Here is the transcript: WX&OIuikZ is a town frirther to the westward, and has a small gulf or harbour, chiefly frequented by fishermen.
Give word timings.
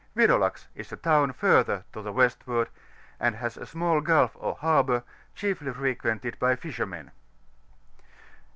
WX&OIuikZ 0.17 0.65
is 0.73 0.91
a 0.91 0.97
town 0.97 1.31
frirther 1.31 1.83
to 1.93 2.01
the 2.01 2.11
westward, 2.11 2.69
and 3.19 3.35
has 3.35 3.55
a 3.55 3.67
small 3.67 4.01
gulf 4.01 4.31
or 4.33 4.55
harbour, 4.55 5.03
chiefly 5.35 5.71
frequented 5.71 6.39
by 6.39 6.55
fishermen. 6.55 7.11